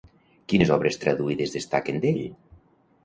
Quines 0.53 0.71
obres 0.77 0.97
traduïdes 1.03 1.53
destaquen 1.59 2.01
d'ell? 2.07 2.23